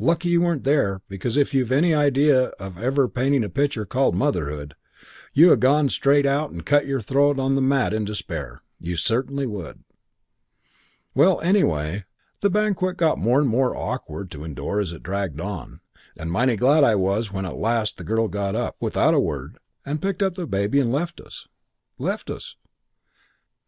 Lucky 0.00 0.30
you 0.30 0.40
weren't 0.40 0.64
there, 0.64 1.02
because 1.08 1.36
if 1.36 1.54
you've 1.54 1.70
any 1.70 1.94
idea 1.94 2.46
of 2.58 2.78
ever 2.78 3.06
painting 3.08 3.44
a 3.44 3.48
picture 3.48 3.84
called 3.86 4.16
Motherhood, 4.16 4.74
you'd 5.32 5.56
ha' 5.56 5.60
gone 5.60 5.88
straight 5.88 6.26
out 6.26 6.50
and 6.50 6.66
cut 6.66 6.84
your 6.88 7.00
throat 7.00 7.38
on 7.38 7.54
the 7.54 7.60
mat 7.60 7.94
in 7.94 8.04
despair. 8.04 8.60
You 8.80 8.96
certainly 8.96 9.46
would. 9.46 9.84
"Well, 11.14 11.40
anyway, 11.42 12.06
the 12.40 12.50
banquet 12.50 12.96
got 12.96 13.20
more 13.20 13.38
and 13.38 13.48
more 13.48 13.76
awkward 13.76 14.32
to 14.32 14.42
endure 14.42 14.80
as 14.80 14.90
it 14.92 15.04
dragged 15.04 15.40
on, 15.40 15.80
and 16.18 16.32
mighty 16.32 16.56
glad 16.56 16.82
I 16.82 16.96
was 16.96 17.30
when 17.32 17.46
at 17.46 17.54
last 17.56 17.98
the 17.98 18.02
girl 18.02 18.26
got 18.26 18.56
up 18.56 18.74
without 18.80 19.14
a 19.14 19.20
word 19.20 19.58
and 19.86 20.02
picked 20.02 20.24
up 20.24 20.34
the 20.34 20.48
baby 20.48 20.80
and 20.80 20.90
left 20.90 21.20
us. 21.20 21.46
Left 21.98 22.30
us. 22.30 22.56